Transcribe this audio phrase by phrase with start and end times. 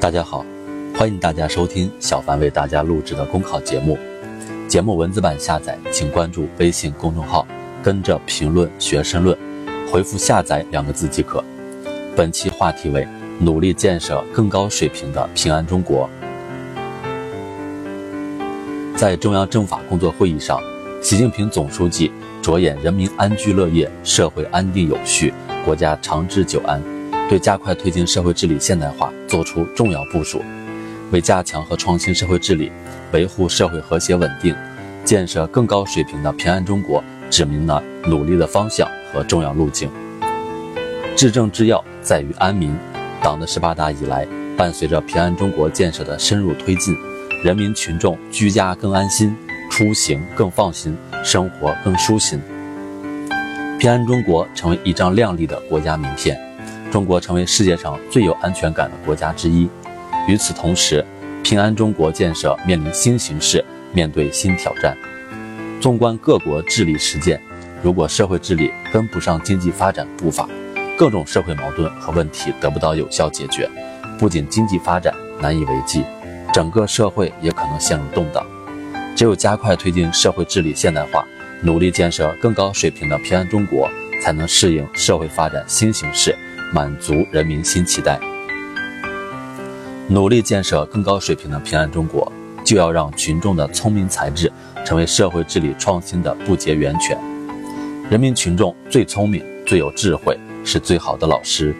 [0.00, 0.42] 大家好，
[0.96, 3.98] 欢迎大家收听小凡为大家录制的公考节目。
[4.66, 7.46] 节目文字版下载，请关注微信公众号，
[7.82, 9.36] 跟着评论学申论，
[9.92, 11.44] 回复“下载”两个字即可。
[12.16, 13.06] 本期话题为
[13.40, 16.08] 努力建设更高水平的平安中国。
[18.96, 20.58] 在中央政法工作会议上，
[21.02, 22.10] 习近平总书记
[22.40, 26.82] 着眼人民安居乐业、社会安定有序、国家长治久安。
[27.30, 30.42] 对加快推进社会治理现代化作出重要部署，
[31.12, 32.72] 为加强和创新社会治理，
[33.12, 34.52] 维护社会和谐稳定，
[35.04, 39.88] 建设更高水平的平安中国指明了努力的方向和重要路径。
[41.16, 42.76] 治政之要在于安民。
[43.22, 44.26] 党的十八大以来，
[44.56, 46.96] 伴随着平安中国建设的深入推进，
[47.44, 49.36] 人民群众居家更安心，
[49.70, 52.40] 出行更放心，生活更舒心。
[53.78, 56.36] 平安中国成为一张亮丽的国家名片。
[56.90, 59.68] 中国成为世界上最有安全感的国家之一。
[60.26, 61.04] 与此同时，
[61.42, 64.96] 平安中国建设面临新形势，面对新挑战。
[65.80, 67.40] 纵观各国治理实践，
[67.82, 70.48] 如果社会治理跟不上经济发展步伐，
[70.98, 73.68] 各种社会矛盾和问题得不到有效解决，
[74.18, 76.04] 不仅经济发展难以为继，
[76.52, 78.44] 整个社会也可能陷入动荡。
[79.16, 81.24] 只有加快推进社会治理现代化，
[81.62, 83.88] 努力建设更高水平的平安中国，
[84.22, 86.36] 才能适应社会发展新形势。
[86.72, 88.20] 满足人民新期待，
[90.08, 92.30] 努力建设更高水平的平安中国，
[92.64, 94.50] 就要让群众的聪明才智
[94.84, 97.18] 成为社会治理创新的不竭源泉。
[98.08, 101.74] 人民群众最聪明、最有智慧，是最好的老师。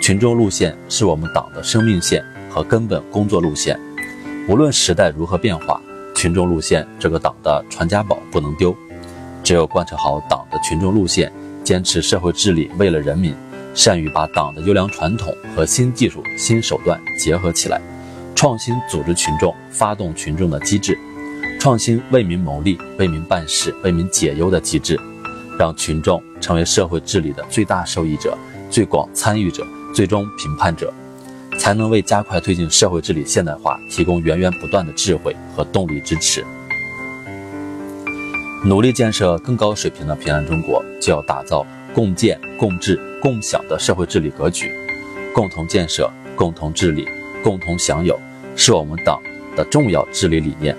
[0.00, 3.76] 群众路线是我们党的生命线和根本工作路线。
[4.48, 5.80] 无论时代如何变化，
[6.14, 8.76] 群众路线这个党的传家宝不能丢。
[9.42, 11.32] 只有贯彻好党的群众路线，
[11.64, 13.34] 坚持社会治理为了人民。
[13.76, 17.78] 善于把党的优良传统和新技术、新手段结合起来，
[18.34, 20.98] 创新组织群众、发动群众的机制，
[21.60, 24.98] 创新为民谋利、为民办事、为民解忧的机制，
[25.58, 28.36] 让群众成为社会治理的最大受益者、
[28.70, 29.62] 最广参与者、
[29.94, 30.90] 最终评判者，
[31.58, 36.42] 才能为加快推进社会治理现代化提供源源不断的智慧和动力支持。
[38.64, 41.64] 努力建设更高水平的平安中国，就要打造。
[41.94, 44.72] 共建、共治、共享的社会治理格局，
[45.34, 47.06] 共同建设、共同治理、
[47.44, 48.18] 共同享有，
[48.56, 49.20] 是我们党
[49.54, 50.74] 的重要治理理念，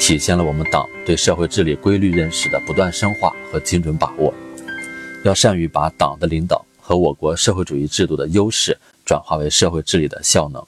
[0.00, 4.34] 体现了我们党对社会治理规律认识的不断深化和精准把握。
[5.24, 10.64] 要善于把党的领导和我国社会主义制度的优势转化为社会治理的效能，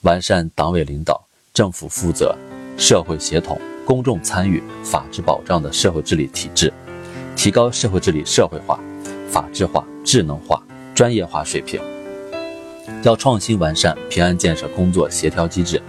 [0.00, 1.22] 完善党委领导、
[1.52, 2.34] 政府负责、
[2.78, 6.72] 社会协同、公众参与、法治保障的社会治理体制，
[7.36, 8.80] 提高社会治理社会化。
[9.30, 10.62] 法治化、智能化、
[10.94, 11.80] 专业化水平，
[13.02, 15.80] 要创新完善平安建设工作协调机制，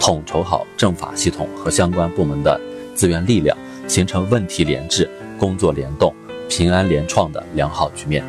[0.00, 2.58] 统筹好政法系统和相关部门的
[2.94, 3.56] 资源力量，
[3.86, 6.14] 形成问题联治、工作联动、
[6.48, 8.24] 平安联创的良好局面。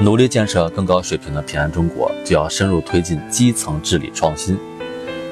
[0.00, 4.58] 努力建设更高水平的平安中国，就要深入推进基层治理创新。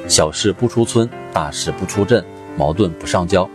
[0.08, 2.24] 小事不出村，大事不出镇，
[2.56, 3.48] 矛盾不上交。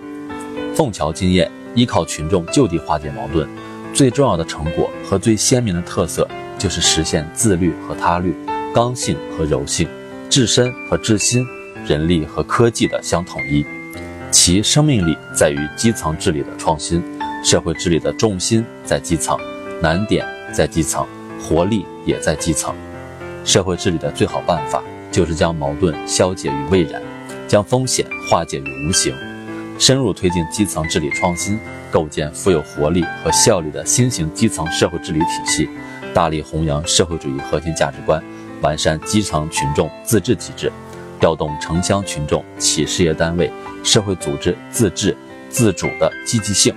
[0.75, 1.52] 凤桥经验。
[1.75, 3.47] 依靠群众就地化解矛盾，
[3.97, 8.31] 最重要的成果和最鲜明的特色，就是实现自律和他律、
[8.72, 9.90] 刚性和柔性、
[10.30, 11.44] 治身和治心、
[11.84, 13.66] 人力和科技的相统一。
[14.30, 17.02] 其生命力在于基层治理的创新，
[17.44, 19.36] 社会治理的重心在基层，
[19.81, 21.03] 难点在基层，
[21.41, 22.75] 活力也在基层。
[23.44, 27.02] 社会治理的最好办法，就是将矛盾消解于未然，
[27.47, 29.12] 将风险化解于无形。
[29.80, 31.60] 深入推进基层治理创新，
[31.92, 35.70] 构建富有活力和效率的新型基层社会治理体系，
[36.14, 38.22] 大力弘扬社会主义核心价值观，
[38.62, 40.72] 完善基层群众自治体制，
[41.20, 43.52] 调动城乡群众、企事业单位、
[43.84, 45.16] 社会组织自治
[45.50, 46.74] 自主的积极性，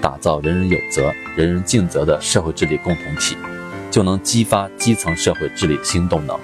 [0.00, 3.36] 打造人人有责、人人尽责的社会治理共同体，
[3.90, 6.38] 就能激发基层社会治理新动能。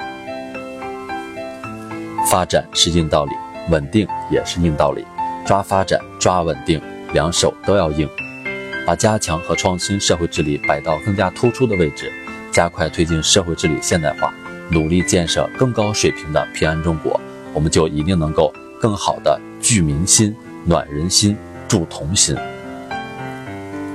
[2.28, 3.32] 发展是硬道理，
[3.70, 5.04] 稳定也是硬道理。
[5.44, 6.80] 抓发展，抓稳定，
[7.12, 8.08] 两手都要硬，
[8.86, 12.10] 把加强和创新社会治理摆到更加突出的位置，
[12.52, 14.32] 加快推进社会治理现代化，
[14.70, 17.20] 努力建设更高水平的平安中国，
[17.52, 20.34] 我们就一定能够更好的聚民心、
[20.64, 21.36] 暖人心、
[21.66, 22.36] 助同心。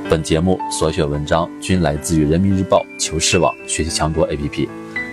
[0.09, 4.67] 本节目所选文章均来自于人民日报、求是网、学习强国 APP，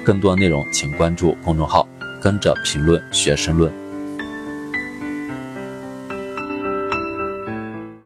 [0.05, 1.89] 更多内容请关注公众号，
[2.21, 3.84] 跟着评论学申论。